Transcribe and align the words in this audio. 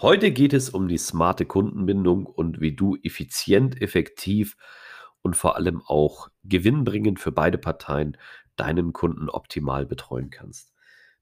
Heute 0.00 0.30
geht 0.30 0.52
es 0.52 0.70
um 0.70 0.86
die 0.86 0.96
smarte 0.96 1.44
Kundenbindung 1.44 2.24
und 2.24 2.60
wie 2.60 2.70
du 2.70 2.96
effizient, 3.02 3.82
effektiv 3.82 4.56
und 5.22 5.36
vor 5.36 5.56
allem 5.56 5.82
auch 5.84 6.28
gewinnbringend 6.44 7.18
für 7.18 7.32
beide 7.32 7.58
Parteien 7.58 8.16
deinen 8.54 8.92
Kunden 8.92 9.28
optimal 9.28 9.86
betreuen 9.86 10.30
kannst. 10.30 10.72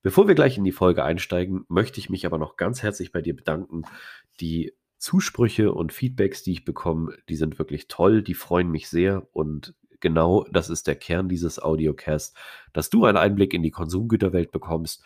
Bevor 0.03 0.29
wir 0.29 0.35
gleich 0.35 0.59
in 0.59 0.65
die 0.65 0.73
Folge 0.73 1.05
einsteigen, 1.05 1.65
möchte 1.69 2.01
ich 2.01 2.11
mich 2.11 2.27
aber 2.27 2.37
noch 2.37 2.59
ganz 2.59 2.83
herzlich 2.83 3.13
bei 3.13 3.23
dir 3.23 3.35
bedanken. 3.35 3.85
Die 4.41 4.75
Zusprüche 4.99 5.73
und 5.73 5.95
Feedbacks, 5.95 6.43
die 6.43 6.53
ich 6.53 6.67
bekomme, 6.67 7.17
die 7.31 7.37
sind 7.37 7.59
wirklich 7.59 7.89
toll, 7.89 8.23
die 8.23 8.35
freuen 8.35 8.71
mich 8.71 8.91
sehr 8.91 9.27
und 9.33 9.75
genau 10.01 10.45
das 10.53 10.69
ist 10.69 10.87
der 10.87 10.97
Kern 10.97 11.31
dieses 11.31 11.59
Audiocast, 11.59 12.37
dass 12.75 12.91
du 12.91 13.07
einen 13.07 13.17
Einblick 13.17 13.55
in 13.55 13.63
die 13.63 13.71
Konsumgüterwelt 13.71 14.51
bekommst 14.53 15.03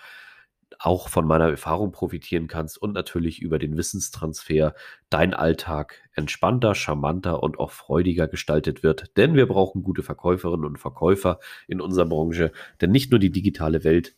auch 0.79 1.09
von 1.09 1.27
meiner 1.27 1.49
Erfahrung 1.51 1.93
profitieren 1.93 2.47
kannst 2.47 2.81
und 2.81 2.93
natürlich 2.93 3.41
über 3.41 3.59
den 3.59 3.77
Wissenstransfer 3.77 4.75
dein 5.09 5.35
Alltag 5.35 6.09
entspannter, 6.15 6.75
charmanter 6.75 7.43
und 7.43 7.59
auch 7.59 7.71
freudiger 7.71 8.29
gestaltet 8.29 8.83
wird. 8.83 9.17
Denn 9.17 9.35
wir 9.35 9.47
brauchen 9.47 9.83
gute 9.83 10.03
Verkäuferinnen 10.03 10.67
und 10.67 10.79
Verkäufer 10.79 11.39
in 11.67 11.81
unserer 11.81 12.07
Branche. 12.07 12.53
Denn 12.81 12.91
nicht 12.91 13.11
nur 13.11 13.21
die 13.21 13.33
digitale 13.33 13.85
Welt 13.85 14.15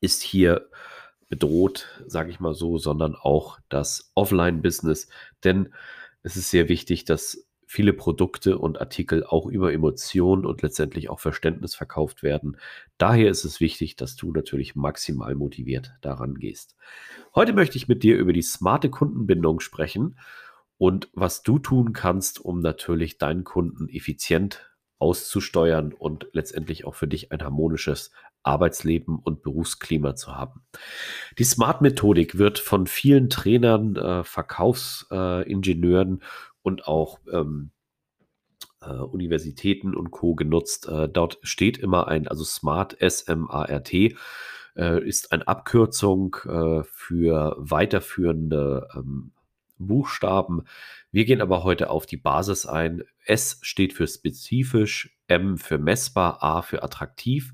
ist 0.00 0.22
hier 0.22 0.68
bedroht, 1.28 1.86
sage 2.06 2.30
ich 2.30 2.40
mal 2.40 2.54
so, 2.54 2.78
sondern 2.78 3.14
auch 3.14 3.58
das 3.68 4.10
Offline-Business. 4.14 5.08
Denn 5.44 5.72
es 6.22 6.36
ist 6.36 6.50
sehr 6.50 6.68
wichtig, 6.68 7.04
dass 7.04 7.46
viele 7.72 7.92
Produkte 7.92 8.58
und 8.58 8.80
Artikel 8.80 9.22
auch 9.22 9.46
über 9.46 9.72
Emotionen 9.72 10.44
und 10.44 10.60
letztendlich 10.60 11.08
auch 11.08 11.20
Verständnis 11.20 11.76
verkauft 11.76 12.24
werden. 12.24 12.56
Daher 12.98 13.30
ist 13.30 13.44
es 13.44 13.60
wichtig, 13.60 13.94
dass 13.94 14.16
du 14.16 14.32
natürlich 14.32 14.74
maximal 14.74 15.36
motiviert 15.36 15.92
daran 16.00 16.34
gehst. 16.34 16.74
Heute 17.32 17.52
möchte 17.52 17.76
ich 17.76 17.86
mit 17.86 18.02
dir 18.02 18.18
über 18.18 18.32
die 18.32 18.42
smarte 18.42 18.90
Kundenbindung 18.90 19.60
sprechen 19.60 20.18
und 20.78 21.10
was 21.12 21.44
du 21.44 21.60
tun 21.60 21.92
kannst, 21.92 22.44
um 22.44 22.58
natürlich 22.58 23.18
deinen 23.18 23.44
Kunden 23.44 23.88
effizient 23.88 24.68
auszusteuern 24.98 25.92
und 25.92 26.26
letztendlich 26.32 26.84
auch 26.84 26.96
für 26.96 27.06
dich 27.06 27.30
ein 27.30 27.40
harmonisches 27.40 28.10
Arbeitsleben 28.42 29.18
und 29.18 29.42
Berufsklima 29.42 30.14
zu 30.16 30.34
haben. 30.34 30.62
Die 31.38 31.44
Smart-Methodik 31.44 32.38
wird 32.38 32.58
von 32.58 32.86
vielen 32.86 33.28
Trainern, 33.28 33.96
äh, 33.96 34.24
Verkaufsingenieuren 34.24 36.20
äh, 36.20 36.24
und 36.62 36.86
auch 36.86 37.20
ähm, 37.32 37.70
äh, 38.82 38.92
Universitäten 38.92 39.94
und 39.94 40.10
Co. 40.10 40.34
genutzt. 40.34 40.88
Äh, 40.88 41.08
dort 41.08 41.38
steht 41.42 41.78
immer 41.78 42.08
ein, 42.08 42.28
also 42.28 42.44
Smart, 42.44 43.00
S-M-A-R-T, 43.00 44.16
äh, 44.76 45.06
ist 45.06 45.32
eine 45.32 45.46
Abkürzung 45.46 46.36
äh, 46.46 46.82
für 46.84 47.56
weiterführende 47.58 48.88
ähm, 48.94 49.32
Buchstaben. 49.78 50.64
Wir 51.10 51.24
gehen 51.24 51.40
aber 51.40 51.64
heute 51.64 51.90
auf 51.90 52.06
die 52.06 52.18
Basis 52.18 52.66
ein. 52.66 53.02
S 53.24 53.58
steht 53.62 53.92
für 53.92 54.06
spezifisch, 54.06 55.16
M 55.26 55.56
für 55.58 55.78
messbar, 55.78 56.42
A 56.42 56.62
für 56.62 56.82
attraktiv, 56.82 57.52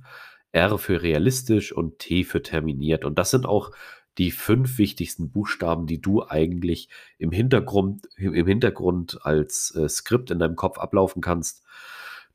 R 0.52 0.78
für 0.78 1.02
realistisch 1.02 1.72
und 1.72 1.98
T 1.98 2.24
für 2.24 2.42
terminiert. 2.42 3.04
Und 3.04 3.18
das 3.18 3.30
sind 3.30 3.46
auch 3.46 3.70
die 4.18 4.30
fünf 4.30 4.78
wichtigsten 4.78 5.30
Buchstaben, 5.30 5.86
die 5.86 6.00
du 6.00 6.26
eigentlich 6.26 6.88
im 7.18 7.30
Hintergrund, 7.30 8.06
im 8.16 8.46
Hintergrund 8.46 9.18
als 9.22 9.74
äh, 9.74 9.88
Skript 9.88 10.30
in 10.30 10.38
deinem 10.38 10.56
Kopf 10.56 10.78
ablaufen 10.78 11.20
kannst. 11.20 11.64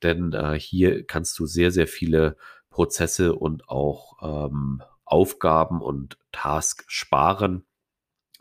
Denn 0.03 0.33
äh, 0.33 0.59
hier 0.59 1.05
kannst 1.05 1.37
du 1.39 1.45
sehr, 1.45 1.71
sehr 1.71 1.87
viele 1.87 2.37
Prozesse 2.69 3.35
und 3.35 3.67
auch 3.69 4.17
ähm, 4.21 4.81
Aufgaben 5.05 5.81
und 5.81 6.17
Tasks 6.31 6.85
sparen, 6.87 7.65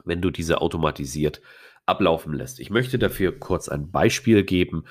wenn 0.05 0.23
du 0.23 0.31
diese 0.31 0.61
automatisiert 0.61 1.41
ablaufen 1.87 2.33
lässt. 2.33 2.61
Ich 2.61 2.71
möchte 2.71 2.99
dafür 2.99 3.39
kurz 3.39 3.69
ein 3.69 3.91
Beispiel 3.91 4.45
geben. 4.45 4.85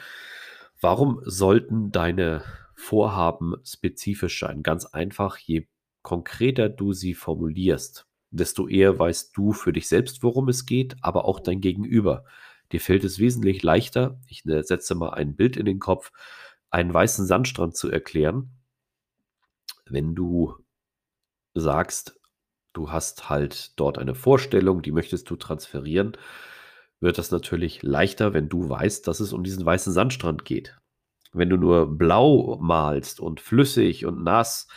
Warum 0.82 1.22
sollten 1.24 1.92
deine 1.92 2.44
Vorhaben 2.76 3.56
spezifisch 3.64 4.40
sein? 4.40 4.64
Ganz 4.64 4.86
einfach, 4.86 5.38
je 5.38 5.68
konkreter 6.02 6.70
du 6.70 6.94
sie 6.94 7.14
formulierst, 7.14 8.09
desto 8.32 8.68
eher 8.68 8.98
weißt 8.98 9.36
du 9.36 9.54
für 9.54 9.74
dich 9.74 9.88
selbst, 9.88 10.24
worum 10.24 10.50
es 10.50 10.66
geht, 10.66 10.96
aber 11.02 11.26
auch 11.26 11.40
dein 11.40 11.62
Gegenüber. 11.62 12.26
Dir 12.72 12.80
fällt 12.80 13.04
es 13.04 13.20
wesentlich 13.20 13.64
leichter, 13.64 14.20
ich 14.28 14.46
ne, 14.46 14.64
setze 14.64 14.96
mal 14.96 15.10
ein 15.10 15.36
Bild 15.36 15.58
in 15.58 15.66
den 15.66 15.80
Kopf, 15.80 16.12
einen 16.70 16.94
weißen 16.94 17.26
Sandstrand 17.26 17.76
zu 17.76 17.90
erklären, 17.90 18.52
wenn 19.86 20.14
du 20.14 20.56
sagst, 21.56 22.20
du 22.74 22.92
hast 22.92 23.30
halt 23.30 23.74
dort 23.80 23.98
eine 23.98 24.14
Vorstellung, 24.14 24.82
die 24.82 24.92
möchtest 24.92 25.30
du 25.30 25.36
transferieren, 25.36 26.16
wird 27.00 27.18
das 27.18 27.32
natürlich 27.32 27.82
leichter, 27.82 28.34
wenn 28.34 28.50
du 28.50 28.70
weißt, 28.70 29.08
dass 29.08 29.20
es 29.20 29.34
um 29.34 29.44
diesen 29.44 29.66
weißen 29.66 29.94
Sandstrand 29.94 30.46
geht. 30.46 30.78
Wenn 31.32 31.50
du 31.50 31.58
nur 31.58 31.98
blau 31.98 32.58
malst 32.62 33.20
und 33.20 33.40
flüssig 33.40 34.06
und 34.06 34.24
nass 34.24 34.68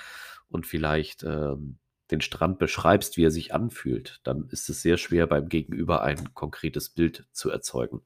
und 0.48 0.66
vielleicht 0.66 1.24
ähm, 1.24 1.78
den 2.12 2.20
Strand 2.20 2.58
beschreibst, 2.58 3.16
wie 3.16 3.24
er 3.24 3.30
sich 3.30 3.52
anfühlt, 3.52 4.20
dann 4.22 4.48
ist 4.50 4.68
es 4.68 4.82
sehr 4.82 4.98
schwer 4.98 5.26
beim 5.26 5.48
Gegenüber 5.48 6.02
ein 6.02 6.34
konkretes 6.34 6.90
Bild 6.90 7.26
zu 7.32 7.50
erzeugen. 7.50 8.02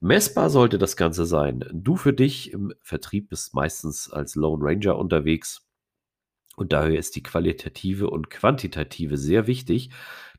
Messbar 0.00 0.50
sollte 0.50 0.76
das 0.76 0.96
Ganze 0.96 1.24
sein. 1.24 1.64
Du 1.72 1.96
für 1.96 2.12
dich 2.12 2.52
im 2.52 2.74
Vertrieb 2.82 3.30
bist 3.30 3.54
meistens 3.54 4.10
als 4.10 4.34
Lone 4.34 4.62
Ranger 4.62 4.98
unterwegs. 4.98 5.66
Und 6.56 6.72
daher 6.72 6.98
ist 6.98 7.16
die 7.16 7.22
qualitative 7.22 8.10
und 8.10 8.30
quantitative 8.30 9.16
sehr 9.16 9.46
wichtig, 9.46 9.90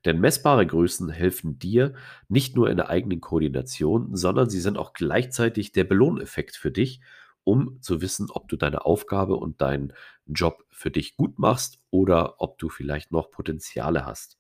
denn 0.06 0.20
messbare 0.20 0.66
Größen 0.68 1.10
helfen 1.10 1.58
dir 1.58 1.96
nicht 2.30 2.56
nur 2.56 2.70
in 2.70 2.78
der 2.78 2.90
eigenen 2.90 3.22
Koordination, 3.22 4.16
sondern 4.16 4.50
sie 4.50 4.62
sind 4.62 4.78
auch 4.78 4.94
gleichzeitig 4.94 5.72
der 5.72 5.84
Belohneffekt 5.84 6.56
für 6.56 6.72
dich 6.72 7.02
um 7.46 7.82
zu 7.82 8.02
wissen, 8.02 8.30
ob 8.30 8.50
du 8.50 8.58
deine 8.58 8.84
Aufgabe 8.86 9.38
und 9.38 9.62
deinen 9.62 9.94
Job 10.26 10.66
für 10.72 10.92
dich 10.92 11.16
gut 11.16 11.40
machst 11.40 11.80
oder 11.92 12.42
ob 12.42 12.58
du 12.58 12.68
vielleicht 12.68 13.12
noch 13.12 13.32
Potenziale 13.32 14.06
hast. 14.06 14.38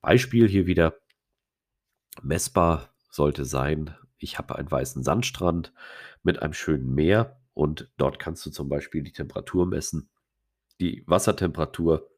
Beispiel 0.00 0.48
hier 0.48 0.66
wieder 0.66 0.96
messbar 2.22 2.92
sollte 3.10 3.44
sein, 3.44 3.94
ich 4.18 4.38
habe 4.38 4.56
einen 4.56 4.70
weißen 4.70 5.02
Sandstrand 5.02 5.72
mit 6.22 6.42
einem 6.42 6.54
schönen 6.54 6.94
Meer 6.94 7.40
und 7.54 7.90
dort 7.98 8.18
kannst 8.18 8.44
du 8.46 8.50
zum 8.50 8.68
Beispiel 8.68 9.02
die 9.02 9.12
Temperatur 9.12 9.66
messen, 9.66 10.10
die 10.80 11.04
Wassertemperatur 11.06 12.08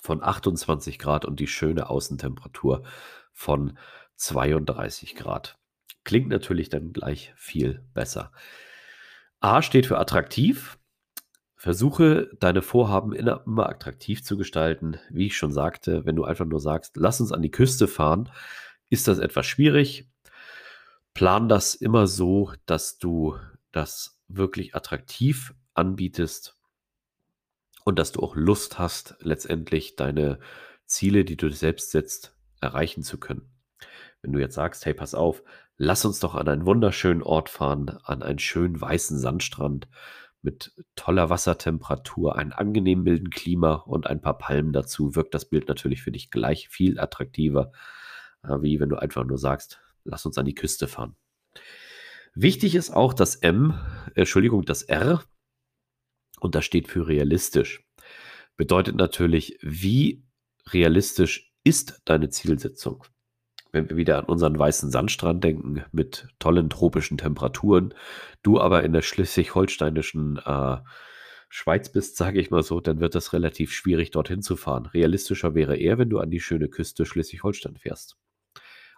von 0.00 0.22
28 0.22 0.98
Grad 0.98 1.24
und 1.24 1.38
die 1.38 1.46
schöne 1.46 1.90
Außentemperatur 1.90 2.84
von 3.32 3.78
32 4.16 5.16
Grad. 5.16 5.58
Klingt 6.04 6.28
natürlich 6.28 6.68
dann 6.68 6.92
gleich 6.92 7.32
viel 7.36 7.84
besser. 7.94 8.32
A 9.42 9.60
steht 9.60 9.86
für 9.86 9.98
attraktiv. 9.98 10.78
Versuche 11.56 12.30
deine 12.38 12.62
Vorhaben 12.62 13.12
immer 13.12 13.68
attraktiv 13.68 14.22
zu 14.22 14.36
gestalten. 14.36 14.98
Wie 15.10 15.26
ich 15.26 15.36
schon 15.36 15.52
sagte, 15.52 16.06
wenn 16.06 16.14
du 16.14 16.24
einfach 16.24 16.44
nur 16.44 16.60
sagst, 16.60 16.96
lass 16.96 17.20
uns 17.20 17.32
an 17.32 17.42
die 17.42 17.50
Küste 17.50 17.88
fahren, 17.88 18.30
ist 18.88 19.08
das 19.08 19.18
etwas 19.18 19.46
schwierig. 19.46 20.08
Plan 21.12 21.48
das 21.48 21.74
immer 21.74 22.06
so, 22.06 22.52
dass 22.66 22.98
du 22.98 23.36
das 23.72 24.20
wirklich 24.28 24.76
attraktiv 24.76 25.54
anbietest 25.74 26.56
und 27.84 27.98
dass 27.98 28.12
du 28.12 28.20
auch 28.20 28.36
Lust 28.36 28.78
hast, 28.78 29.16
letztendlich 29.18 29.96
deine 29.96 30.38
Ziele, 30.86 31.24
die 31.24 31.36
du 31.36 31.50
selbst 31.50 31.90
setzt, 31.90 32.36
erreichen 32.60 33.02
zu 33.02 33.18
können. 33.18 33.50
Wenn 34.20 34.32
du 34.32 34.38
jetzt 34.38 34.54
sagst, 34.54 34.86
hey, 34.86 34.94
pass 34.94 35.14
auf, 35.14 35.42
lass 35.82 36.04
uns 36.04 36.20
doch 36.20 36.36
an 36.36 36.46
einen 36.46 36.64
wunderschönen 36.64 37.24
Ort 37.24 37.48
fahren, 37.48 37.88
an 38.04 38.22
einen 38.22 38.38
schönen 38.38 38.80
weißen 38.80 39.18
Sandstrand 39.18 39.88
mit 40.40 40.72
toller 40.94 41.28
Wassertemperatur, 41.28 42.36
einem 42.36 42.52
angenehm 42.52 43.02
milden 43.02 43.30
Klima 43.30 43.74
und 43.74 44.06
ein 44.06 44.20
paar 44.20 44.38
Palmen 44.38 44.72
dazu, 44.72 45.16
wirkt 45.16 45.34
das 45.34 45.48
Bild 45.48 45.66
natürlich 45.66 46.00
für 46.00 46.12
dich 46.12 46.30
gleich 46.30 46.68
viel 46.68 47.00
attraktiver, 47.00 47.72
äh, 48.44 48.60
wie 48.60 48.78
wenn 48.78 48.90
du 48.90 48.96
einfach 48.96 49.24
nur 49.24 49.38
sagst, 49.38 49.80
lass 50.04 50.24
uns 50.24 50.38
an 50.38 50.44
die 50.44 50.54
Küste 50.54 50.86
fahren. 50.86 51.16
Wichtig 52.34 52.76
ist 52.76 52.90
auch 52.90 53.12
das 53.12 53.34
M, 53.34 53.74
Entschuldigung, 54.14 54.64
das 54.64 54.84
R, 54.84 55.24
und 56.38 56.54
das 56.54 56.64
steht 56.64 56.86
für 56.86 57.08
realistisch. 57.08 57.84
Bedeutet 58.56 58.94
natürlich, 58.94 59.58
wie 59.62 60.24
realistisch 60.68 61.52
ist 61.64 62.02
deine 62.04 62.28
Zielsetzung? 62.28 63.04
Wenn 63.72 63.88
wir 63.88 63.96
wieder 63.96 64.18
an 64.18 64.26
unseren 64.26 64.58
weißen 64.58 64.90
Sandstrand 64.90 65.42
denken 65.42 65.84
mit 65.92 66.28
tollen 66.38 66.70
tropischen 66.70 67.18
Temperaturen, 67.18 67.94
du 68.42 68.60
aber 68.60 68.84
in 68.84 68.92
der 68.92 69.02
schleswig-holsteinischen 69.02 70.38
äh, 70.44 70.76
Schweiz 71.48 71.90
bist, 71.90 72.16
sage 72.16 72.40
ich 72.40 72.50
mal 72.50 72.62
so, 72.62 72.80
dann 72.80 73.00
wird 73.00 73.14
das 73.14 73.32
relativ 73.32 73.72
schwierig, 73.72 74.10
dorthin 74.10 74.42
zu 74.42 74.56
fahren. 74.56 74.86
Realistischer 74.86 75.54
wäre 75.54 75.76
eher, 75.76 75.98
wenn 75.98 76.10
du 76.10 76.18
an 76.18 76.30
die 76.30 76.40
schöne 76.40 76.68
Küste 76.68 77.04
Schleswig-Holstein 77.04 77.76
fährst. 77.76 78.16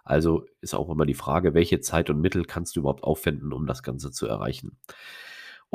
Also 0.03 0.45
ist 0.61 0.75
auch 0.75 0.89
immer 0.89 1.05
die 1.05 1.15
Frage, 1.15 1.53
welche 1.53 1.79
Zeit 1.79 2.09
und 2.09 2.21
Mittel 2.21 2.45
kannst 2.45 2.75
du 2.75 2.81
überhaupt 2.81 3.03
aufwenden, 3.03 3.51
um 3.51 3.65
das 3.65 3.81
Ganze 3.81 4.11
zu 4.11 4.27
erreichen. 4.27 4.77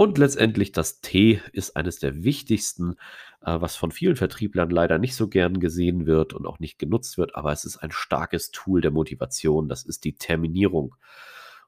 Und 0.01 0.17
letztendlich 0.17 0.73
das 0.73 1.03
T 1.03 1.43
ist 1.53 1.77
eines 1.77 1.99
der 1.99 2.25
wichtigsten, 2.25 2.95
äh, 3.43 3.61
was 3.61 3.77
von 3.77 3.91
vielen 3.91 4.17
Vertrieblern 4.17 4.71
leider 4.71 4.97
nicht 4.99 5.15
so 5.15 5.29
gern 5.29 5.61
gesehen 5.61 6.07
wird 6.07 6.33
und 6.33 6.47
auch 6.47 6.59
nicht 6.59 6.79
genutzt 6.79 7.19
wird, 7.19 7.35
aber 7.35 7.53
es 7.53 7.67
ist 7.67 7.77
ein 7.77 7.91
starkes 7.91 8.51
Tool 8.51 8.81
der 8.81 8.93
Motivation. 8.93 9.69
Das 9.69 9.83
ist 9.83 10.05
die 10.05 10.15
Terminierung. 10.15 10.97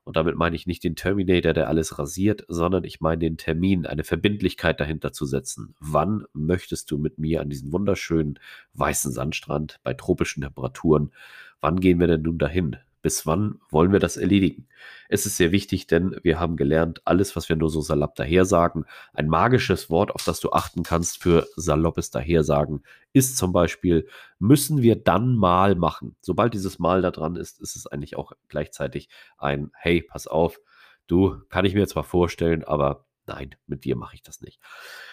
Und 0.05 0.17
damit 0.17 0.35
meine 0.37 0.57
ich 0.57 0.67
nicht 0.67 0.83
den 0.83 0.97
Terminator, 0.97 1.53
der 1.53 1.69
alles 1.69 1.99
rasiert, 1.99 2.47
sondern 2.49 2.85
ich 2.85 3.03
meine 3.03 3.19
den 3.19 3.37
Termin, 3.37 3.85
eine 3.85 4.03
Verbindlichkeit 4.03 4.81
dahinter 4.81 5.13
zu 5.13 5.27
setzen. 5.27 5.75
Wann 5.79 6.25
möchtest 6.33 6.91
du 6.91 6.97
mit 6.97 7.19
mir 7.19 7.43
an 7.43 7.51
diesen 7.51 7.71
wunderschönen 7.71 8.39
weißen 8.73 9.13
Sandstrand 9.13 9.79
bei 9.83 9.93
tropischen 9.93 10.43
Temperaturen? 10.43 11.13
Wann 11.61 11.81
gehen 11.81 12.01
wir 12.01 12.07
denn 12.07 12.23
nun 12.23 12.39
dahin? 12.39 12.79
Bis 13.03 13.27
wann 13.27 13.61
wollen 13.69 13.93
wir 13.93 13.99
das 13.99 14.17
erledigen? 14.17 14.69
Es 15.09 15.27
ist 15.27 15.37
sehr 15.37 15.53
wichtig, 15.53 15.87
denn 15.89 16.17
wir 16.23 16.39
haben 16.41 16.57
gelernt, 16.57 17.03
alles, 17.05 17.37
was 17.37 17.49
wir 17.49 17.57
nur 17.57 17.69
so 17.69 17.81
salopp 17.81 18.15
dahersagen, 18.15 18.87
ein 19.13 19.29
magisches 19.29 19.91
Wort, 19.91 20.13
auf 20.13 20.25
das 20.25 20.41
du 20.41 20.53
achten 20.53 20.85
kannst 20.85 21.23
für 21.23 21.47
saloppes 21.57 22.11
Dahersagen, 22.11 22.83
ist 23.13 23.37
zum 23.37 23.53
Beispiel, 23.53 24.09
müssen 24.39 24.83
wir 24.83 24.97
dann 24.97 25.37
mal 25.37 25.75
machen. 25.75 26.17
Sobald 26.21 26.55
dieses 26.55 26.79
Mal 26.79 27.03
da 27.03 27.11
dran 27.11 27.37
ist, 27.37 27.61
ist 27.61 27.77
es 27.77 27.87
eigentlich 27.87 28.17
auch 28.17 28.33
gleichzeitig 28.49 29.09
ein, 29.37 29.73
hey, 29.75 30.01
pass 30.03 30.27
auf, 30.27 30.61
du, 31.09 31.43
kann 31.49 31.65
ich 31.65 31.75
mir 31.75 31.87
zwar 31.89 32.05
vorstellen, 32.05 32.65
aber 32.65 33.05
nein, 33.27 33.55
mit 33.67 33.85
dir 33.85 33.97
mache 33.97 34.15
ich 34.15 34.23
das 34.23 34.41
nicht. 34.41 34.61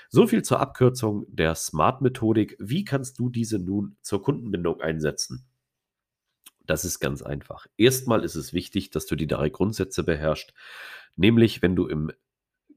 So 0.09 0.27
viel 0.27 0.43
zur 0.43 0.59
Abkürzung 0.59 1.25
der 1.27 1.55
Smart-Methodik. 1.55 2.55
Wie 2.59 2.83
kannst 2.83 3.19
du 3.19 3.29
diese 3.29 3.59
nun 3.59 3.97
zur 4.01 4.21
Kundenbindung 4.21 4.81
einsetzen? 4.81 5.48
Das 6.69 6.85
ist 6.85 6.99
ganz 6.99 7.23
einfach. 7.23 7.65
Erstmal 7.77 8.23
ist 8.23 8.35
es 8.35 8.53
wichtig, 8.53 8.91
dass 8.91 9.07
du 9.07 9.15
die 9.15 9.25
drei 9.25 9.49
Grundsätze 9.49 10.03
beherrschst, 10.03 10.53
nämlich 11.15 11.63
wenn 11.63 11.75
du 11.75 11.87
im 11.87 12.11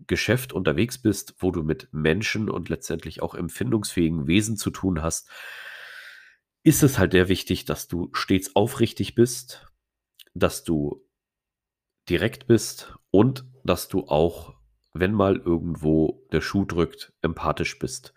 Geschäft 0.06 0.54
unterwegs 0.54 0.96
bist, 0.96 1.34
wo 1.40 1.50
du 1.50 1.62
mit 1.62 1.92
Menschen 1.92 2.48
und 2.48 2.70
letztendlich 2.70 3.20
auch 3.20 3.34
empfindungsfähigen 3.34 4.26
Wesen 4.26 4.56
zu 4.56 4.70
tun 4.70 5.02
hast, 5.02 5.28
ist 6.62 6.82
es 6.82 6.98
halt 6.98 7.12
sehr 7.12 7.28
wichtig, 7.28 7.66
dass 7.66 7.86
du 7.86 8.08
stets 8.14 8.56
aufrichtig 8.56 9.14
bist, 9.14 9.66
dass 10.32 10.64
du 10.64 11.06
direkt 12.08 12.46
bist 12.46 12.94
und 13.10 13.44
dass 13.62 13.88
du 13.88 14.06
auch, 14.08 14.54
wenn 14.94 15.12
mal 15.12 15.36
irgendwo 15.36 16.26
der 16.32 16.40
Schuh 16.40 16.64
drückt, 16.64 17.12
empathisch 17.20 17.78
bist. 17.78 18.14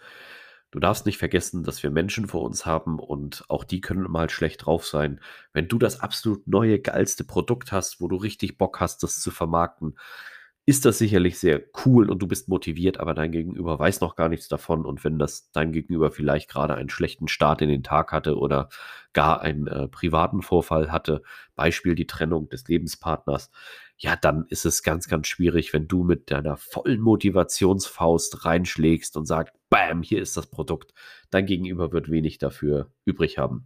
Du 0.76 0.82
darfst 0.82 1.06
nicht 1.06 1.18
vergessen, 1.18 1.64
dass 1.64 1.84
wir 1.84 1.90
Menschen 1.90 2.28
vor 2.28 2.44
uns 2.44 2.66
haben 2.66 3.00
und 3.00 3.46
auch 3.48 3.64
die 3.64 3.80
können 3.80 4.12
mal 4.12 4.30
schlecht 4.30 4.66
drauf 4.66 4.86
sein. 4.86 5.22
Wenn 5.54 5.70
du 5.70 5.80
das 5.80 6.02
absolut 6.02 6.50
neue, 6.50 6.82
geilste 6.82 7.24
Produkt 7.24 7.72
hast, 7.72 8.02
wo 8.02 8.10
du 8.10 8.18
richtig 8.18 8.58
Bock 8.58 8.82
hast, 8.82 9.02
das 9.02 9.22
zu 9.22 9.32
vermarkten, 9.32 9.98
ist 10.66 10.84
das 10.84 10.98
sicherlich 10.98 11.40
sehr 11.40 11.62
cool 11.86 12.10
und 12.10 12.20
du 12.20 12.28
bist 12.28 12.50
motiviert, 12.50 13.00
aber 13.00 13.14
dein 13.14 13.32
Gegenüber 13.32 13.80
weiß 13.80 14.02
noch 14.02 14.18
gar 14.18 14.28
nichts 14.28 14.50
davon. 14.50 14.86
Und 14.86 15.06
wenn 15.06 15.18
das 15.18 15.50
dein 15.54 15.72
Gegenüber 15.72 16.12
vielleicht 16.12 16.50
gerade 16.50 16.76
einen 16.76 16.90
schlechten 16.90 17.30
Start 17.30 17.62
in 17.62 17.70
den 17.70 17.84
Tag 17.84 18.12
hatte 18.12 18.38
oder 18.38 18.68
gar 19.14 19.40
einen 19.40 19.68
äh, 19.68 19.88
privaten 19.88 20.42
Vorfall 20.42 20.92
hatte, 20.92 21.22
Beispiel 21.56 21.96
die 21.96 22.08
Trennung 22.08 22.50
des 22.50 22.68
Lebenspartners, 22.68 23.50
ja, 23.98 24.18
dann 24.18 24.46
ist 24.50 24.66
es 24.66 24.84
ganz, 24.84 25.08
ganz 25.08 25.28
schwierig, 25.28 25.72
wenn 25.72 25.88
du 25.88 26.04
mit 26.04 26.30
deiner 26.30 26.58
vollen 26.58 27.00
Motivationsfaust 27.00 28.44
reinschlägst 28.44 29.16
und 29.16 29.26
sagst, 29.26 29.54
bam, 29.70 30.02
hier 30.02 30.22
ist 30.22 30.36
das 30.36 30.48
Produkt. 30.48 30.94
Dein 31.30 31.46
Gegenüber 31.46 31.94
wird 31.94 32.12
wenig 32.12 32.38
dafür 32.38 32.92
übrig 33.06 33.38
haben. 33.38 33.66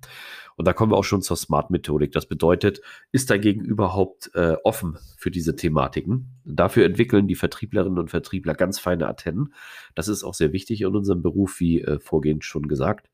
Und 0.55 0.67
da 0.67 0.73
kommen 0.73 0.91
wir 0.91 0.97
auch 0.97 1.03
schon 1.03 1.23
zur 1.23 1.35
Smart-Methodik. 1.35 2.11
Das 2.11 2.27
bedeutet, 2.27 2.81
ist 3.11 3.31
dein 3.31 3.41
Gegenüber 3.41 3.69
überhaupt 3.69 4.29
äh, 4.35 4.55
offen 4.63 4.97
für 5.17 5.31
diese 5.31 5.55
Thematiken? 5.55 6.39
Dafür 6.45 6.85
entwickeln 6.85 7.27
die 7.27 7.35
Vertrieblerinnen 7.35 7.97
und 7.97 8.09
Vertriebler 8.09 8.53
ganz 8.53 8.77
feine 8.77 9.07
Antennen. 9.07 9.53
Das 9.95 10.07
ist 10.07 10.23
auch 10.23 10.35
sehr 10.35 10.53
wichtig 10.53 10.81
in 10.81 10.95
unserem 10.95 11.23
Beruf, 11.23 11.59
wie 11.59 11.81
äh, 11.81 11.99
vorgehend 11.99 12.43
schon 12.43 12.67
gesagt. 12.67 13.09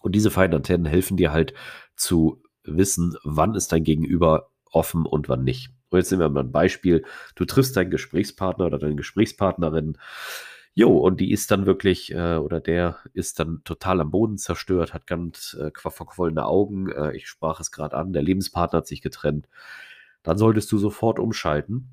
Und 0.00 0.14
diese 0.14 0.30
feinen 0.30 0.54
Antennen 0.54 0.86
helfen 0.86 1.18
dir 1.18 1.32
halt 1.32 1.52
zu 1.96 2.42
wissen, 2.64 3.16
wann 3.24 3.54
ist 3.54 3.72
dein 3.72 3.84
Gegenüber 3.84 4.50
offen 4.70 5.04
und 5.04 5.28
wann 5.28 5.44
nicht. 5.44 5.70
Und 5.90 5.98
jetzt 5.98 6.10
nehmen 6.10 6.22
wir 6.22 6.28
mal 6.30 6.44
ein 6.44 6.52
Beispiel. 6.52 7.04
Du 7.34 7.44
triffst 7.44 7.76
deinen 7.76 7.90
Gesprächspartner 7.90 8.66
oder 8.66 8.78
deine 8.78 8.96
Gesprächspartnerin. 8.96 9.98
Jo, 10.74 10.96
und 10.96 11.20
die 11.20 11.32
ist 11.32 11.50
dann 11.50 11.66
wirklich, 11.66 12.12
äh, 12.12 12.36
oder 12.36 12.60
der 12.60 12.98
ist 13.12 13.40
dann 13.40 13.62
total 13.64 14.00
am 14.00 14.12
Boden 14.12 14.38
zerstört, 14.38 14.94
hat 14.94 15.06
ganz 15.06 15.56
äh, 15.60 15.72
verquollene 15.74 16.46
Augen. 16.46 16.90
Äh, 16.90 17.16
ich 17.16 17.26
sprach 17.28 17.60
es 17.60 17.72
gerade 17.72 17.96
an, 17.96 18.12
der 18.12 18.22
Lebenspartner 18.22 18.78
hat 18.78 18.86
sich 18.86 19.02
getrennt. 19.02 19.48
Dann 20.22 20.38
solltest 20.38 20.70
du 20.70 20.78
sofort 20.78 21.18
umschalten 21.18 21.90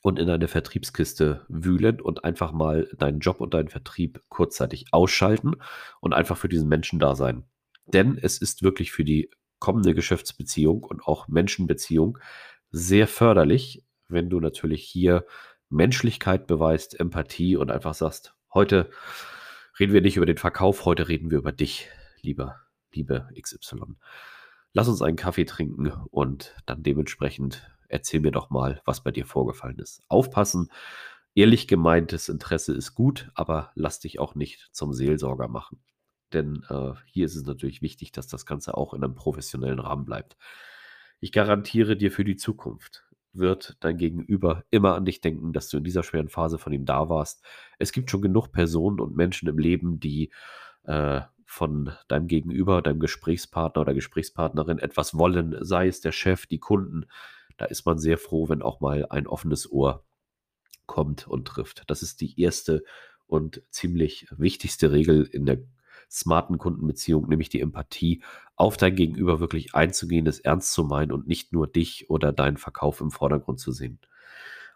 und 0.00 0.18
in 0.18 0.26
deine 0.28 0.48
Vertriebskiste 0.48 1.44
wühlen 1.48 2.00
und 2.00 2.24
einfach 2.24 2.52
mal 2.52 2.88
deinen 2.96 3.18
Job 3.20 3.40
und 3.40 3.52
deinen 3.52 3.68
Vertrieb 3.68 4.22
kurzzeitig 4.28 4.86
ausschalten 4.92 5.56
und 6.00 6.14
einfach 6.14 6.36
für 6.36 6.48
diesen 6.48 6.68
Menschen 6.68 6.98
da 6.98 7.14
sein. 7.14 7.44
Denn 7.86 8.18
es 8.20 8.38
ist 8.38 8.62
wirklich 8.62 8.92
für 8.92 9.04
die 9.04 9.30
kommende 9.58 9.94
Geschäftsbeziehung 9.94 10.82
und 10.82 11.02
auch 11.02 11.28
Menschenbeziehung 11.28 12.18
sehr 12.76 13.08
förderlich, 13.08 13.82
wenn 14.08 14.28
du 14.28 14.38
natürlich 14.38 14.84
hier 14.84 15.24
Menschlichkeit 15.70 16.46
beweist, 16.46 16.98
Empathie 17.00 17.56
und 17.56 17.70
einfach 17.70 17.94
sagst, 17.94 18.34
heute 18.52 18.90
reden 19.80 19.94
wir 19.94 20.02
nicht 20.02 20.16
über 20.16 20.26
den 20.26 20.36
Verkauf, 20.36 20.84
heute 20.84 21.08
reden 21.08 21.30
wir 21.30 21.38
über 21.38 21.52
dich, 21.52 21.88
lieber, 22.20 22.60
liebe 22.92 23.28
XY. 23.40 23.96
Lass 24.74 24.88
uns 24.88 25.00
einen 25.00 25.16
Kaffee 25.16 25.46
trinken 25.46 25.90
und 26.10 26.54
dann 26.66 26.82
dementsprechend 26.82 27.66
erzähl 27.88 28.20
mir 28.20 28.30
doch 28.32 28.50
mal, 28.50 28.82
was 28.84 29.02
bei 29.02 29.10
dir 29.10 29.24
vorgefallen 29.24 29.78
ist. 29.78 30.02
Aufpassen, 30.08 30.70
ehrlich 31.34 31.68
gemeintes 31.68 32.28
Interesse 32.28 32.74
ist 32.74 32.94
gut, 32.94 33.30
aber 33.34 33.72
lass 33.74 34.00
dich 34.00 34.18
auch 34.18 34.34
nicht 34.34 34.68
zum 34.72 34.92
Seelsorger 34.92 35.48
machen. 35.48 35.82
Denn 36.34 36.62
äh, 36.68 36.92
hier 37.06 37.24
ist 37.24 37.36
es 37.36 37.46
natürlich 37.46 37.80
wichtig, 37.80 38.12
dass 38.12 38.26
das 38.26 38.44
Ganze 38.44 38.76
auch 38.76 38.92
in 38.92 39.02
einem 39.02 39.14
professionellen 39.14 39.78
Rahmen 39.78 40.04
bleibt. 40.04 40.36
Ich 41.20 41.32
garantiere 41.32 41.96
dir 41.96 42.10
für 42.10 42.24
die 42.24 42.36
Zukunft 42.36 43.06
wird 43.38 43.76
dein 43.80 43.96
Gegenüber 43.96 44.64
immer 44.70 44.94
an 44.94 45.04
dich 45.04 45.20
denken, 45.20 45.52
dass 45.52 45.68
du 45.68 45.78
in 45.78 45.84
dieser 45.84 46.02
schweren 46.02 46.28
Phase 46.28 46.58
von 46.58 46.72
ihm 46.72 46.84
da 46.84 47.08
warst. 47.08 47.44
Es 47.78 47.92
gibt 47.92 48.10
schon 48.10 48.22
genug 48.22 48.52
Personen 48.52 49.00
und 49.00 49.16
Menschen 49.16 49.48
im 49.48 49.58
Leben, 49.58 50.00
die 50.00 50.30
äh, 50.84 51.20
von 51.44 51.92
deinem 52.08 52.26
Gegenüber, 52.26 52.82
deinem 52.82 53.00
Gesprächspartner 53.00 53.82
oder 53.82 53.94
Gesprächspartnerin 53.94 54.78
etwas 54.78 55.16
wollen, 55.16 55.56
sei 55.60 55.86
es 55.86 56.00
der 56.00 56.12
Chef, 56.12 56.46
die 56.46 56.58
Kunden. 56.58 57.06
Da 57.56 57.66
ist 57.66 57.86
man 57.86 57.98
sehr 57.98 58.18
froh, 58.18 58.48
wenn 58.48 58.62
auch 58.62 58.80
mal 58.80 59.06
ein 59.10 59.26
offenes 59.26 59.70
Ohr 59.70 60.04
kommt 60.86 61.26
und 61.26 61.46
trifft. 61.46 61.84
Das 61.86 62.02
ist 62.02 62.20
die 62.20 62.40
erste 62.40 62.82
und 63.26 63.62
ziemlich 63.70 64.26
wichtigste 64.30 64.92
Regel 64.92 65.24
in 65.24 65.46
der 65.46 65.58
smarten 66.10 66.58
Kundenbeziehung, 66.58 67.28
nämlich 67.28 67.48
die 67.48 67.60
Empathie, 67.60 68.22
auf 68.54 68.76
dein 68.76 68.96
Gegenüber 68.96 69.40
wirklich 69.40 69.74
einzugehen, 69.74 70.26
es 70.26 70.40
ernst 70.40 70.72
zu 70.72 70.84
meinen 70.84 71.12
und 71.12 71.26
nicht 71.26 71.52
nur 71.52 71.66
dich 71.66 72.08
oder 72.10 72.32
deinen 72.32 72.56
Verkauf 72.56 73.00
im 73.00 73.10
Vordergrund 73.10 73.60
zu 73.60 73.72
sehen. 73.72 74.00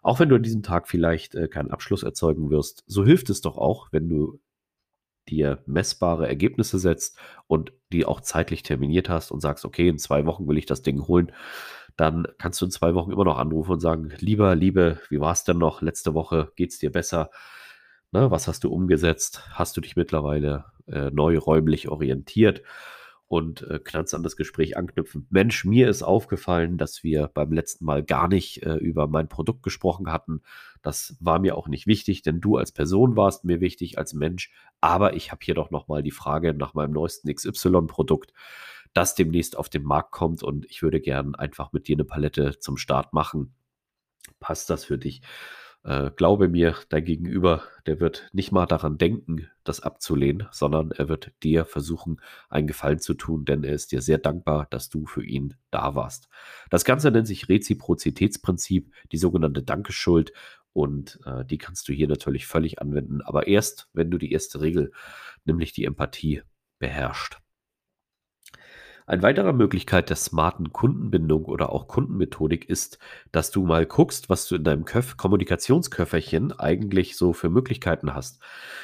Auch 0.03 0.21
wenn 0.21 0.29
du 0.29 0.37
an 0.37 0.43
diesem 0.43 0.63
Tag 0.63 0.89
vielleicht 0.89 1.35
äh, 1.35 1.49
keinen 1.49 1.71
Abschluss 1.71 2.03
erzeugen 2.03 2.51
wirst, 2.51 2.85
so 2.87 3.05
hilft 3.05 3.31
es 3.31 3.41
doch 3.41 3.57
auch, 3.59 3.89
wenn 3.93 4.09
du 4.09 4.41
dir 5.29 5.63
messbare 5.67 6.27
Ergebnisse 6.27 6.79
setzt 6.79 7.19
und 7.47 7.73
die 7.93 8.05
auch 8.05 8.21
zeitlich 8.21 8.63
terminiert 8.63 9.09
hast 9.09 9.31
und 9.31 9.41
sagst, 9.41 9.65
okay, 9.65 9.89
in 9.89 9.99
zwei 9.99 10.27
Wochen 10.27 10.49
will 10.49 10.59
ich 10.59 10.67
das 10.67 10.83
Ding 10.83 11.07
holen, 11.07 11.33
dann 11.97 12.27
kannst 12.39 12.61
du 12.61 12.65
in 12.65 12.71
zwei 12.71 12.95
Wochen 12.95 13.13
immer 13.13 13.25
noch 13.25 13.39
anrufen 13.39 13.73
und 13.73 13.81
sagen, 13.81 14.13
lieber, 14.19 14.55
liebe, 14.55 14.99
wie 15.09 15.21
war 15.21 15.33
es 15.33 15.45
denn 15.45 15.59
noch? 15.59 15.83
Letzte 15.83 16.15
Woche 16.15 16.53
geht 16.57 16.71
es 16.71 16.79
dir 16.79 16.91
besser? 16.91 17.31
Ne, 18.13 18.31
was 18.31 18.49
hast 18.49 18.65
du 18.65 18.73
umgesetzt? 18.73 19.43
Hast 19.51 19.77
du 19.77 19.81
dich 19.81 19.95
mittlerweile 19.95 20.65
äh, 20.89 21.11
neu 21.13 21.39
räumlich 21.39 21.89
orientiert? 21.89 22.63
Und 23.29 23.63
äh, 23.63 23.79
kannst 23.79 24.13
an 24.13 24.25
das 24.25 24.35
Gespräch 24.35 24.77
anknüpfen. 24.77 25.29
Mensch, 25.31 25.65
mir 25.65 25.89
ist 25.89 26.03
aufgefallen, 26.03 26.79
dass 26.79 27.05
wir 27.05 27.29
beim 27.29 27.53
letzten 27.53 27.85
Mal 27.85 28.03
gar 28.03 28.27
nicht 28.27 28.65
äh, 28.65 28.75
über 28.75 29.07
mein 29.07 29.29
Produkt 29.29 29.63
gesprochen 29.63 30.11
hatten. 30.11 30.43
Das 30.83 31.17
war 31.21 31.39
mir 31.39 31.57
auch 31.57 31.69
nicht 31.69 31.87
wichtig, 31.87 32.23
denn 32.23 32.41
du 32.41 32.57
als 32.57 32.73
Person 32.73 33.17
warst 33.17 33.45
mir 33.45 33.61
wichtig 33.61 33.99
als 33.99 34.15
Mensch. 34.15 34.51
Aber 34.81 35.15
ich 35.15 35.31
habe 35.31 35.45
hier 35.45 35.55
doch 35.55 35.71
nochmal 35.71 36.03
die 36.03 36.11
Frage 36.11 36.55
nach 36.55 36.75
meinem 36.75 36.91
neuesten 36.91 37.33
XY-Produkt, 37.33 38.33
das 38.95 39.15
demnächst 39.15 39.57
auf 39.57 39.69
den 39.69 39.85
Markt 39.85 40.11
kommt. 40.11 40.43
Und 40.43 40.67
ich 40.67 40.83
würde 40.83 41.01
gern 41.01 41.37
einfach 41.37 41.73
mit 41.73 41.87
dir 41.87 41.95
eine 41.95 42.05
Palette 42.05 42.59
zum 42.59 42.77
Start 42.77 43.13
machen. 43.13 43.55
Passt 44.41 44.71
das 44.71 44.85
für 44.85 44.99
dich? 44.99 45.23
Äh, 45.83 46.11
glaube 46.15 46.49
mir, 46.49 46.75
dein 46.91 47.05
Gegenüber, 47.05 47.63
der 47.87 48.01
wird 48.01 48.29
nicht 48.33 48.53
mal 48.53 48.67
daran 48.67 48.99
denken, 48.99 49.49
das 49.65 49.81
abzulehnen, 49.81 50.47
sondern 50.51 50.91
er 50.91 51.09
wird 51.09 51.33
dir 51.43 51.65
versuchen, 51.65 52.21
einen 52.51 52.67
Gefallen 52.67 52.99
zu 52.99 53.15
tun, 53.15 53.47
denn 53.47 53.65
er 53.65 53.75
ist 53.75 53.91
dir 53.93 54.03
sehr 54.03 54.19
dankbar, 54.19 54.67
dass 54.71 54.91
du 54.91 55.07
für 55.07 55.25
ihn 55.25 55.55
da 55.71 55.95
warst. 55.95 56.29
Das 56.69 56.85
Ganze 56.85 57.11
nennt 57.11 57.27
sich 57.27 57.49
Reziprozitätsprinzip, 57.49 58.93
die 59.11 59.17
sogenannte 59.17 59.63
Dankeschuld 59.63 60.33
und 60.73 61.19
äh, 61.25 61.47
die 61.47 61.59
kannst 61.59 61.89
du 61.89 61.95
hier 61.95 62.09
natürlich 62.09 62.47
völlig 62.47 62.81
anwenden, 62.81 63.23
aber 63.23 63.47
erst, 63.47 63.89
wenn 63.95 64.11
du 64.11 64.19
die 64.19 64.33
erste 64.33 64.61
Regel, 64.61 64.93
nämlich 65.45 65.73
die 65.73 65.85
Empathie, 65.85 66.43
beherrscht. 66.79 67.39
Eine 69.11 69.25
weitere 69.25 69.53
Möglichkeit 69.53 70.09
der 70.09 70.15
smarten 70.15 70.73
Kundenbindung 70.73 71.47
oder 71.47 71.73
auch 71.73 71.89
Kundenmethodik 71.89 72.69
ist, 72.69 73.01
dass 73.33 73.51
du 73.51 73.67
mal 73.67 73.85
guckst, 73.85 74.29
was 74.29 74.47
du 74.47 74.55
in 74.55 74.63
deinem 74.63 74.85
Köf 74.85 75.17
Kommunikationsköfferchen 75.17 76.53
eigentlich 76.53 77.17
so 77.17 77.33
für 77.33 77.49
Möglichkeiten 77.49 78.15
hast. 78.15 78.41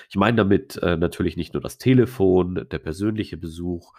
Ich 0.09 0.16
meine 0.16 0.38
damit 0.38 0.78
äh, 0.83 0.97
natürlich 0.97 1.37
nicht 1.37 1.54
nur 1.54 1.61
das 1.61 1.78
Telefon, 1.78 2.66
der 2.68 2.80
persönliche 2.80 3.37
Besuch, 3.37 3.92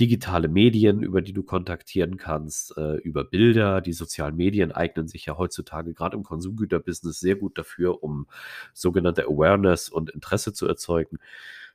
digitale 0.00 0.48
Medien, 0.48 1.02
über 1.02 1.20
die 1.20 1.34
du 1.34 1.42
kontaktieren 1.42 2.16
kannst, 2.16 2.74
äh, 2.78 2.94
über 2.94 3.24
Bilder. 3.24 3.82
Die 3.82 3.92
sozialen 3.92 4.36
Medien 4.36 4.72
eignen 4.72 5.08
sich 5.08 5.26
ja 5.26 5.36
heutzutage 5.36 5.92
gerade 5.92 6.16
im 6.16 6.22
Konsumgüterbusiness 6.22 7.20
sehr 7.20 7.36
gut 7.36 7.58
dafür, 7.58 8.02
um 8.02 8.28
sogenannte 8.72 9.24
Awareness 9.26 9.90
und 9.90 10.08
Interesse 10.08 10.54
zu 10.54 10.66
erzeugen 10.66 11.18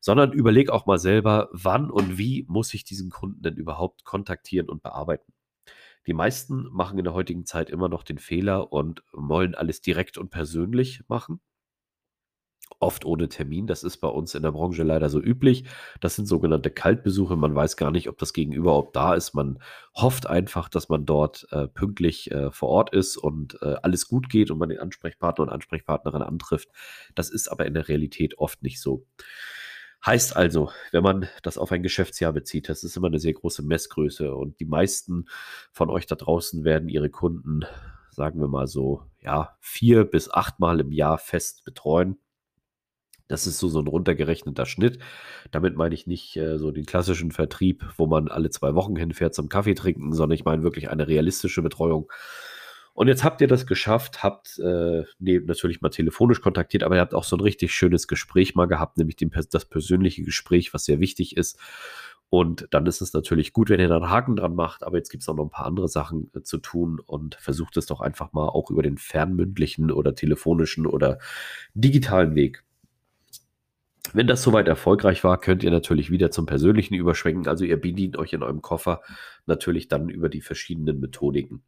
sondern 0.05 0.33
überleg 0.33 0.69
auch 0.69 0.85
mal 0.85 0.99
selber, 0.99 1.49
wann 1.51 1.89
und 1.89 2.19
wie 2.19 2.45
muss 2.47 2.75
ich 2.75 2.83
diesen 2.83 3.09
Kunden 3.09 3.41
denn 3.41 3.55
überhaupt 3.55 4.05
kontaktieren 4.05 4.69
und 4.69 4.83
bearbeiten. 4.83 5.33
Die 6.05 6.13
meisten 6.13 6.67
machen 6.71 6.99
in 6.99 7.05
der 7.05 7.15
heutigen 7.15 7.47
Zeit 7.47 7.71
immer 7.71 7.89
noch 7.89 8.03
den 8.03 8.19
Fehler 8.19 8.71
und 8.71 9.03
wollen 9.13 9.55
alles 9.55 9.81
direkt 9.81 10.19
und 10.19 10.29
persönlich 10.29 11.01
machen. 11.07 11.39
Oft 12.79 13.03
ohne 13.03 13.29
Termin. 13.29 13.65
Das 13.65 13.83
ist 13.83 13.97
bei 13.97 14.07
uns 14.07 14.35
in 14.35 14.43
der 14.43 14.51
Branche 14.51 14.83
leider 14.83 15.09
so 15.09 15.19
üblich. 15.19 15.65
Das 16.01 16.15
sind 16.15 16.27
sogenannte 16.27 16.69
Kaltbesuche. 16.69 17.35
Man 17.35 17.55
weiß 17.55 17.75
gar 17.75 17.89
nicht, 17.89 18.07
ob 18.07 18.19
das 18.19 18.33
Gegenüber 18.33 18.61
überhaupt 18.69 18.95
da 18.95 19.15
ist. 19.15 19.33
Man 19.33 19.57
hofft 19.95 20.27
einfach, 20.27 20.69
dass 20.69 20.87
man 20.87 21.07
dort 21.07 21.47
äh, 21.49 21.67
pünktlich 21.67 22.29
äh, 22.29 22.51
vor 22.51 22.69
Ort 22.69 22.93
ist 22.93 23.17
und 23.17 23.57
äh, 23.63 23.77
alles 23.81 24.07
gut 24.07 24.29
geht 24.29 24.51
und 24.51 24.59
man 24.59 24.69
den 24.69 24.79
Ansprechpartner 24.79 25.45
und 25.45 25.49
Ansprechpartnerin 25.49 26.21
antrifft. 26.21 26.69
Das 27.15 27.31
ist 27.31 27.47
aber 27.47 27.65
in 27.65 27.73
der 27.73 27.87
Realität 27.87 28.37
oft 28.37 28.61
nicht 28.61 28.79
so. 28.79 29.07
Heißt 30.03 30.35
also, 30.35 30.71
wenn 30.91 31.03
man 31.03 31.27
das 31.43 31.57
auf 31.57 31.71
ein 31.71 31.83
Geschäftsjahr 31.83 32.33
bezieht, 32.33 32.69
das 32.69 32.83
ist 32.83 32.95
immer 32.95 33.07
eine 33.07 33.19
sehr 33.19 33.33
große 33.33 33.63
Messgröße 33.63 34.33
und 34.33 34.59
die 34.59 34.65
meisten 34.65 35.25
von 35.71 35.89
euch 35.89 36.05
da 36.05 36.15
draußen 36.15 36.63
werden 36.63 36.89
ihre 36.89 37.09
Kunden, 37.09 37.65
sagen 38.11 38.39
wir 38.39 38.47
mal 38.47 38.67
so, 38.67 39.03
ja, 39.19 39.57
vier 39.61 40.05
bis 40.05 40.31
achtmal 40.31 40.79
im 40.79 40.91
Jahr 40.91 41.17
fest 41.17 41.65
betreuen. 41.65 42.17
Das 43.27 43.47
ist 43.47 43.57
so, 43.57 43.67
so 43.67 43.79
ein 43.79 43.87
runtergerechneter 43.87 44.67
Schnitt. 44.67 44.99
Damit 45.49 45.75
meine 45.75 45.95
ich 45.95 46.05
nicht 46.05 46.37
äh, 46.37 46.59
so 46.59 46.71
den 46.71 46.85
klassischen 46.85 47.31
Vertrieb, 47.31 47.83
wo 47.97 48.05
man 48.05 48.27
alle 48.27 48.51
zwei 48.51 48.75
Wochen 48.75 48.95
hinfährt 48.95 49.33
zum 49.33 49.49
Kaffee 49.49 49.73
trinken, 49.73 50.13
sondern 50.13 50.35
ich 50.35 50.45
meine 50.45 50.61
wirklich 50.61 50.91
eine 50.91 51.07
realistische 51.07 51.63
Betreuung 51.63 52.11
und 52.95 53.09
jetzt 53.09 53.25
habt 53.25 53.41
ihr 53.41 53.47
das 53.47 53.67
geschafft, 53.67 54.23
habt 54.23 54.57
äh, 54.57 55.03
nee, 55.19 55.41
natürlich 55.43 55.81
mal 55.81 55.89
telefonisch 55.89 56.39
kontaktiert, 56.39 56.81
aber 56.81 56.95
ihr 56.95 57.01
habt 57.01 57.13
auch 57.13 57.25
so 57.25 57.35
ein 57.35 57.41
richtig 57.41 57.73
schönes 57.73 58.07
Gespräch 58.07 58.55
mal 58.55 58.67
gehabt, 58.67 58.97
nämlich 58.97 59.17
den, 59.17 59.31
das 59.51 59.65
persönliche 59.65 60.23
Gespräch, 60.23 60.73
was 60.73 60.85
sehr 60.85 61.01
wichtig 61.01 61.35
ist. 61.35 61.59
Und 62.29 62.67
dann 62.71 62.85
ist 62.85 63.01
es 63.01 63.11
natürlich 63.11 63.51
gut, 63.51 63.69
wenn 63.69 63.81
ihr 63.81 63.89
da 63.89 63.97
einen 63.97 64.09
Haken 64.09 64.37
dran 64.37 64.55
macht, 64.55 64.81
aber 64.81 64.95
jetzt 64.95 65.09
gibt 65.09 65.23
es 65.23 65.29
auch 65.29 65.35
noch 65.35 65.43
ein 65.43 65.49
paar 65.49 65.65
andere 65.65 65.89
Sachen 65.89 66.31
äh, 66.33 66.41
zu 66.41 66.57
tun 66.57 67.01
und 67.05 67.35
versucht 67.35 67.75
es 67.75 67.85
doch 67.85 67.99
einfach 67.99 68.31
mal 68.31 68.47
auch 68.47 68.71
über 68.71 68.81
den 68.81 68.97
fernmündlichen 68.97 69.91
oder 69.91 70.15
telefonischen 70.15 70.87
oder 70.87 71.19
digitalen 71.73 72.33
Weg. 72.35 72.63
Wenn 74.13 74.27
das 74.27 74.41
soweit 74.41 74.69
erfolgreich 74.69 75.25
war, 75.25 75.37
könnt 75.41 75.63
ihr 75.63 75.71
natürlich 75.71 76.11
wieder 76.11 76.31
zum 76.31 76.45
Persönlichen 76.45 76.93
überschwenken. 76.93 77.49
Also 77.49 77.65
ihr 77.65 77.79
bedient 77.79 78.15
euch 78.15 78.31
in 78.31 78.41
eurem 78.41 78.61
Koffer 78.61 79.01
natürlich 79.45 79.89
dann 79.89 80.07
über 80.07 80.29
die 80.29 80.41
verschiedenen 80.41 81.01
Methodiken. 81.01 81.61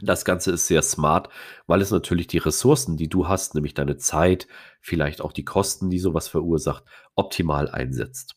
Das 0.00 0.24
Ganze 0.24 0.52
ist 0.52 0.66
sehr 0.66 0.82
smart, 0.82 1.28
weil 1.66 1.80
es 1.80 1.90
natürlich 1.90 2.28
die 2.28 2.38
Ressourcen, 2.38 2.96
die 2.96 3.08
du 3.08 3.26
hast, 3.26 3.54
nämlich 3.54 3.74
deine 3.74 3.96
Zeit, 3.96 4.46
vielleicht 4.80 5.20
auch 5.20 5.32
die 5.32 5.44
Kosten, 5.44 5.90
die 5.90 5.98
sowas 5.98 6.28
verursacht, 6.28 6.84
optimal 7.16 7.68
einsetzt. 7.68 8.36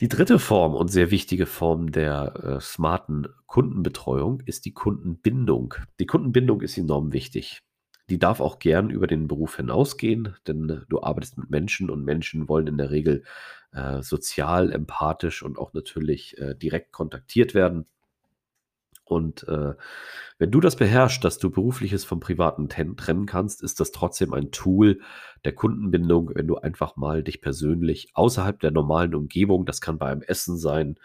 Die 0.00 0.08
dritte 0.08 0.38
Form 0.38 0.74
und 0.74 0.88
sehr 0.88 1.10
wichtige 1.10 1.44
Form 1.44 1.92
der 1.92 2.34
äh, 2.42 2.60
smarten 2.60 3.28
Kundenbetreuung 3.46 4.40
ist 4.46 4.64
die 4.64 4.72
Kundenbindung. 4.72 5.74
Die 5.98 6.06
Kundenbindung 6.06 6.62
ist 6.62 6.78
enorm 6.78 7.12
wichtig. 7.12 7.62
Die 8.08 8.18
darf 8.18 8.40
auch 8.40 8.58
gern 8.58 8.90
über 8.90 9.06
den 9.06 9.28
Beruf 9.28 9.56
hinausgehen, 9.56 10.34
denn 10.46 10.84
du 10.88 11.02
arbeitest 11.02 11.36
mit 11.38 11.50
Menschen 11.50 11.90
und 11.90 12.04
Menschen 12.04 12.48
wollen 12.48 12.66
in 12.66 12.78
der 12.78 12.90
Regel 12.90 13.24
äh, 13.72 14.02
sozial, 14.02 14.72
empathisch 14.72 15.42
und 15.42 15.58
auch 15.58 15.74
natürlich 15.74 16.36
äh, 16.38 16.54
direkt 16.56 16.92
kontaktiert 16.92 17.54
werden. 17.54 17.86
Und 19.10 19.46
äh, 19.48 19.74
wenn 20.38 20.52
du 20.52 20.60
das 20.60 20.76
beherrschst, 20.76 21.24
dass 21.24 21.38
du 21.38 21.50
berufliches 21.50 22.04
vom 22.04 22.20
privaten 22.20 22.68
trennen 22.68 23.26
kannst, 23.26 23.62
ist 23.62 23.80
das 23.80 23.90
trotzdem 23.90 24.32
ein 24.32 24.52
Tool 24.52 25.00
der 25.44 25.52
Kundenbindung, 25.52 26.30
wenn 26.34 26.46
du 26.46 26.56
einfach 26.56 26.94
mal 26.94 27.24
dich 27.24 27.40
persönlich 27.42 28.10
außerhalb 28.14 28.60
der 28.60 28.70
normalen 28.70 29.16
Umgebung, 29.16 29.66
das 29.66 29.80
kann 29.80 29.98
beim 29.98 30.22
Essen 30.22 30.56
sein, 30.56 30.96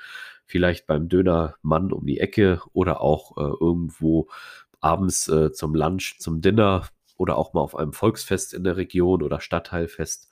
vielleicht 0.45 0.85
beim 0.85 1.09
Dönermann 1.09 1.91
um 1.91 2.05
die 2.05 2.19
Ecke 2.19 2.61
oder 2.73 3.01
auch 3.01 3.37
äh, 3.37 3.55
irgendwo 3.59 4.27
abends 4.81 5.27
äh, 5.27 5.51
zum 5.51 5.73
Lunch, 5.73 6.17
zum 6.19 6.41
Dinner 6.41 6.87
oder 7.17 7.37
auch 7.37 7.53
mal 7.53 7.61
auf 7.61 7.75
einem 7.75 7.93
Volksfest 7.93 8.53
in 8.53 8.63
der 8.63 8.77
Region 8.77 9.23
oder 9.23 9.39
Stadtteilfest 9.39 10.29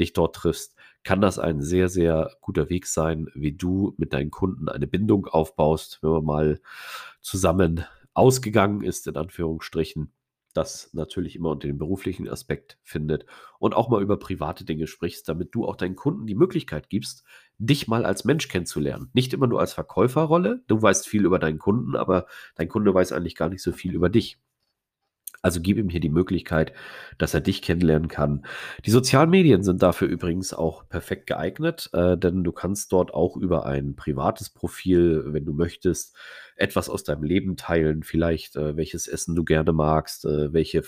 dich 0.00 0.12
dort 0.12 0.34
triffst, 0.34 0.74
kann 1.04 1.20
das 1.20 1.38
ein 1.38 1.60
sehr, 1.62 1.88
sehr 1.88 2.30
guter 2.40 2.68
Weg 2.68 2.86
sein, 2.86 3.28
wie 3.34 3.52
du 3.52 3.94
mit 3.96 4.12
deinen 4.12 4.30
Kunden 4.30 4.68
eine 4.68 4.86
Bindung 4.86 5.26
aufbaust, 5.26 5.98
wenn 6.02 6.10
man 6.10 6.24
mal 6.24 6.60
zusammen 7.20 7.84
ausgegangen 8.14 8.82
ist, 8.82 9.06
in 9.06 9.16
Anführungsstrichen, 9.16 10.12
das 10.54 10.90
natürlich 10.92 11.36
immer 11.36 11.50
unter 11.50 11.66
dem 11.66 11.78
beruflichen 11.78 12.28
Aspekt 12.28 12.78
findet 12.82 13.24
und 13.58 13.74
auch 13.74 13.88
mal 13.88 14.02
über 14.02 14.18
private 14.18 14.64
Dinge 14.64 14.86
sprichst, 14.86 15.28
damit 15.28 15.54
du 15.54 15.66
auch 15.66 15.76
deinen 15.76 15.96
Kunden 15.96 16.26
die 16.26 16.34
Möglichkeit 16.34 16.90
gibst, 16.90 17.24
dich 17.58 17.88
mal 17.88 18.04
als 18.04 18.24
Mensch 18.24 18.48
kennenzulernen. 18.48 19.08
Nicht 19.14 19.32
immer 19.32 19.46
nur 19.46 19.60
als 19.60 19.72
Verkäuferrolle. 19.72 20.62
Du 20.66 20.80
weißt 20.80 21.08
viel 21.08 21.24
über 21.24 21.38
deinen 21.38 21.58
Kunden, 21.58 21.96
aber 21.96 22.26
dein 22.54 22.68
Kunde 22.68 22.92
weiß 22.92 23.12
eigentlich 23.12 23.36
gar 23.36 23.48
nicht 23.48 23.62
so 23.62 23.72
viel 23.72 23.94
über 23.94 24.10
dich. 24.10 24.38
Also 25.40 25.60
gib 25.60 25.76
ihm 25.76 25.88
hier 25.88 26.00
die 26.00 26.08
Möglichkeit, 26.08 26.72
dass 27.18 27.34
er 27.34 27.40
dich 27.40 27.62
kennenlernen 27.62 28.08
kann. 28.08 28.44
Die 28.86 28.90
sozialen 28.90 29.30
Medien 29.30 29.62
sind 29.64 29.82
dafür 29.82 30.06
übrigens 30.06 30.52
auch 30.52 30.88
perfekt 30.88 31.26
geeignet, 31.26 31.90
äh, 31.92 32.16
denn 32.16 32.44
du 32.44 32.52
kannst 32.52 32.92
dort 32.92 33.12
auch 33.12 33.36
über 33.36 33.66
ein 33.66 33.96
privates 33.96 34.50
Profil, 34.50 35.24
wenn 35.26 35.44
du 35.44 35.52
möchtest, 35.52 36.16
etwas 36.56 36.88
aus 36.88 37.02
deinem 37.02 37.24
Leben 37.24 37.56
teilen. 37.56 38.04
Vielleicht 38.04 38.54
äh, 38.54 38.76
welches 38.76 39.08
Essen 39.08 39.34
du 39.34 39.44
gerne 39.44 39.72
magst, 39.72 40.24
äh, 40.26 40.52
welche 40.52 40.84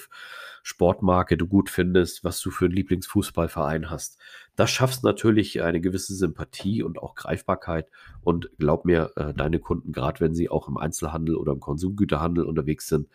Sportmarke 0.63 1.37
du 1.37 1.47
gut 1.47 1.69
findest, 1.69 2.25
was 2.25 2.41
du 2.41 2.51
für 2.51 2.65
einen 2.65 2.75
Lieblingsfußballverein 2.75 3.91
hast. 3.91 4.19
Das 4.57 4.71
schaffst 4.71 5.05
natürlich 5.05 5.63
eine 5.63 5.81
gewisse 5.81 6.15
Sympathie 6.15 6.83
und 6.83 6.99
auch 6.99 7.15
Greifbarkeit. 7.15 7.89
Und 8.23 8.51
glaub 8.59 8.87
mir, 8.87 9.11
äh, 9.17 9.35
deine 9.35 9.59
Kunden, 9.59 9.93
gerade 9.93 10.21
wenn 10.21 10.35
sie 10.35 10.49
auch 10.49 10.67
im 10.69 10.79
Einzelhandel 10.79 11.37
oder 11.37 11.53
im 11.53 11.61
Konsumgüterhandel 11.61 12.45
unterwegs 12.45 12.89
sind, 12.89 13.09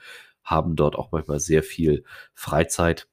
haben 0.43 0.75
dort 0.75 0.95
auch 0.95 1.11
manchmal 1.11 1.39
sehr 1.39 1.63
viel 1.63 2.03
Freizeit 2.33 3.07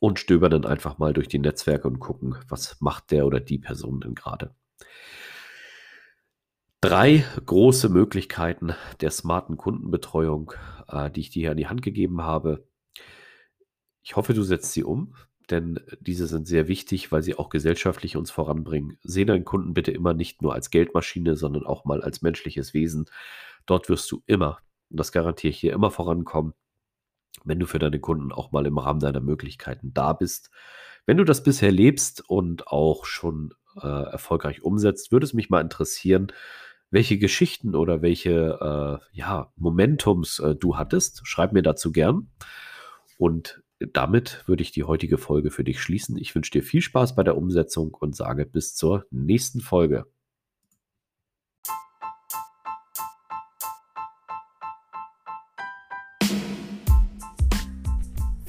und 0.00 0.18
stöbern 0.18 0.50
dann 0.50 0.64
einfach 0.64 0.98
mal 0.98 1.12
durch 1.12 1.28
die 1.28 1.38
Netzwerke 1.38 1.86
und 1.86 2.00
gucken, 2.00 2.36
was 2.48 2.80
macht 2.80 3.10
der 3.10 3.26
oder 3.26 3.38
die 3.38 3.58
Person 3.58 4.00
denn 4.00 4.14
gerade. 4.14 4.54
Drei 6.80 7.24
große 7.44 7.90
Möglichkeiten 7.90 8.72
der 9.02 9.10
smarten 9.10 9.58
Kundenbetreuung, 9.58 10.52
äh, 10.88 11.10
die 11.10 11.20
ich 11.20 11.30
dir 11.30 11.40
hier 11.40 11.50
an 11.50 11.58
die 11.58 11.66
Hand 11.66 11.82
gegeben 11.82 12.22
habe. 12.22 12.66
Ich 14.02 14.16
hoffe, 14.16 14.32
du 14.32 14.42
setzt 14.42 14.72
sie 14.72 14.82
um, 14.82 15.14
denn 15.50 15.78
diese 16.00 16.26
sind 16.26 16.46
sehr 16.46 16.68
wichtig, 16.68 17.12
weil 17.12 17.22
sie 17.22 17.34
auch 17.34 17.50
gesellschaftlich 17.50 18.16
uns 18.16 18.30
voranbringen. 18.30 18.98
Sehe 19.02 19.26
deinen 19.26 19.44
Kunden 19.44 19.74
bitte 19.74 19.90
immer 19.90 20.14
nicht 20.14 20.40
nur 20.40 20.54
als 20.54 20.70
Geldmaschine, 20.70 21.36
sondern 21.36 21.66
auch 21.66 21.84
mal 21.84 22.02
als 22.02 22.22
menschliches 22.22 22.72
Wesen. 22.72 23.06
Dort 23.66 23.90
wirst 23.90 24.10
du 24.10 24.22
immer 24.24 24.60
und 24.90 24.98
das 24.98 25.12
garantiere 25.12 25.50
ich 25.50 25.58
hier 25.58 25.72
immer 25.72 25.90
vorankommen, 25.90 26.54
wenn 27.44 27.58
du 27.58 27.66
für 27.66 27.78
deine 27.78 28.00
Kunden 28.00 28.32
auch 28.32 28.52
mal 28.52 28.66
im 28.66 28.78
Rahmen 28.78 29.00
deiner 29.00 29.20
Möglichkeiten 29.20 29.92
da 29.94 30.12
bist. 30.12 30.50
Wenn 31.06 31.16
du 31.16 31.24
das 31.24 31.42
bisher 31.42 31.72
lebst 31.72 32.28
und 32.28 32.68
auch 32.68 33.04
schon 33.04 33.54
äh, 33.80 33.86
erfolgreich 33.86 34.62
umsetzt, 34.62 35.12
würde 35.12 35.24
es 35.24 35.32
mich 35.32 35.48
mal 35.50 35.60
interessieren, 35.60 36.32
welche 36.90 37.18
Geschichten 37.18 37.74
oder 37.74 38.02
welche 38.02 39.00
äh, 39.00 39.16
ja, 39.16 39.52
Momentums 39.56 40.40
äh, 40.40 40.54
du 40.54 40.76
hattest. 40.76 41.26
Schreib 41.26 41.52
mir 41.52 41.62
dazu 41.62 41.92
gern. 41.92 42.30
Und 43.16 43.62
damit 43.92 44.42
würde 44.46 44.62
ich 44.62 44.72
die 44.72 44.84
heutige 44.84 45.16
Folge 45.16 45.50
für 45.50 45.64
dich 45.64 45.80
schließen. 45.80 46.18
Ich 46.18 46.34
wünsche 46.34 46.50
dir 46.50 46.62
viel 46.62 46.82
Spaß 46.82 47.14
bei 47.14 47.22
der 47.22 47.36
Umsetzung 47.36 47.94
und 47.94 48.16
sage 48.16 48.44
bis 48.44 48.74
zur 48.74 49.06
nächsten 49.10 49.60
Folge. 49.60 50.06